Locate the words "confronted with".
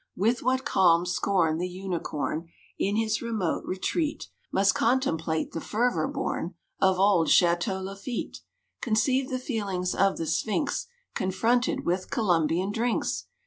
11.13-12.09